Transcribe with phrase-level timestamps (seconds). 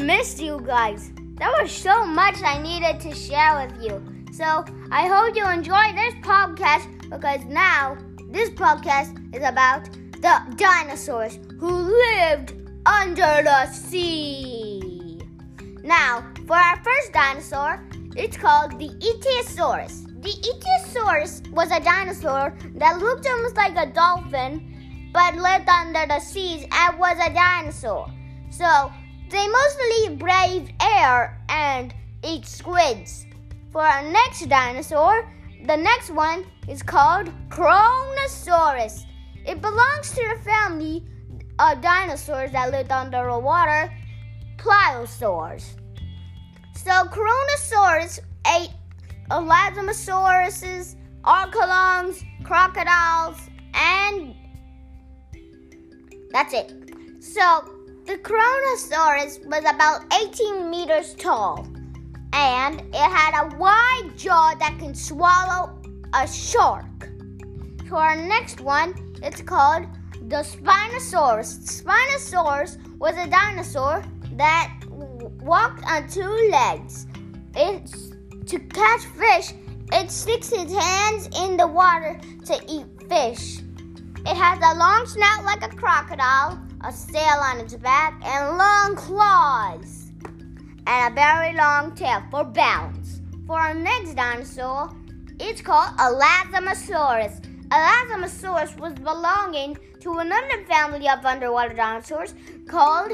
[0.00, 1.12] missed you guys.
[1.34, 4.02] There was so much I needed to share with you.
[4.32, 7.98] So I hope you enjoy this podcast because now
[8.30, 9.84] this podcast is about
[10.20, 12.54] the dinosaurs who lived
[12.86, 15.20] under the sea.
[15.82, 17.82] Now, for our first dinosaur,
[18.16, 20.22] it's called the Ichthyosaurus.
[20.22, 26.20] The Ichthyosaurus was a dinosaur that looked almost like a dolphin but lived under the
[26.20, 28.10] seas and was a dinosaur.
[28.50, 28.92] So,
[29.30, 31.94] they mostly breathe air and
[32.24, 33.26] eat squids.
[33.72, 35.32] For our next dinosaur,
[35.66, 39.04] the next one is called Kronosaurus.
[39.46, 41.04] It belongs to the family
[41.58, 43.92] of dinosaurs that lived under the water,
[44.56, 45.76] pliosaurs.
[46.74, 48.70] So Kronosaurus ate
[49.30, 53.38] elasmosauruses, archelons, crocodiles,
[53.74, 54.34] and
[56.30, 56.72] that's it.
[57.20, 57.79] So
[58.10, 61.64] the Kronosaurus was about 18 meters tall,
[62.32, 65.78] and it had a wide jaw that can swallow
[66.12, 67.08] a shark.
[67.88, 69.86] For our next one, it's called
[70.28, 71.82] the Spinosaurus.
[71.84, 74.74] Spinosaurus was a dinosaur that
[75.42, 77.06] walked on two legs.
[77.54, 78.10] It's
[78.46, 79.54] to catch fish.
[79.92, 83.60] It sticks its hands in the water to eat fish.
[84.26, 88.96] It has a long snout like a crocodile, a sail on its back, and long
[88.96, 90.12] claws,
[90.86, 93.20] and a very long tail for balance.
[93.46, 94.94] For our next dinosaur,
[95.38, 97.40] it's called Elasmosaurus.
[97.68, 102.34] Elasmosaurus was belonging to another family of underwater dinosaurs
[102.66, 103.10] called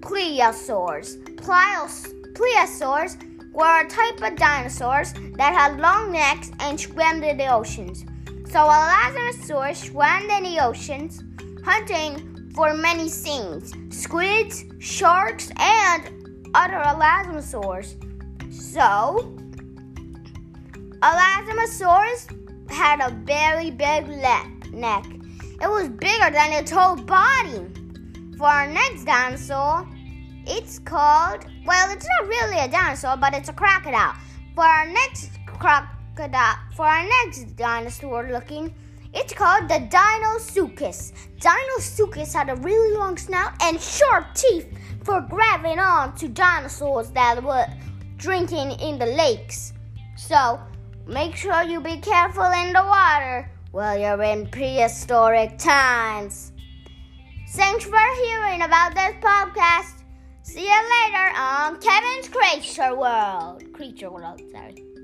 [0.00, 1.16] plesiosaurs.
[1.36, 7.52] Plios- plesiosaurs were a type of dinosaurs that had long necks and swam in the
[7.52, 8.04] oceans.
[8.50, 11.24] So Elasmosaurus swam in the oceans,
[11.64, 17.94] hunting for many things squids, sharks, and other elasmosaurs.
[18.50, 19.36] So,
[21.02, 25.04] Elasmosaurus had a very big le- neck.
[25.60, 27.60] It was bigger than its whole body.
[28.38, 29.86] For our next dinosaur,
[30.46, 34.14] it's called, well, it's not really a dinosaur, but it's a crocodile.
[34.54, 38.74] For our next crocodile, for our next dinosaur looking,
[39.16, 41.12] it's called the Deinosuchus.
[41.40, 44.68] Deinosuchus had a really long snout and sharp teeth
[45.04, 47.66] for grabbing on to dinosaurs that were
[48.18, 49.72] drinking in the lakes.
[50.16, 50.60] So,
[51.06, 56.52] make sure you be careful in the water while you're in prehistoric times.
[57.50, 60.02] Thanks for hearing about this podcast.
[60.42, 63.72] See you later on Kevin's Creature World.
[63.72, 64.95] Creature World, sorry.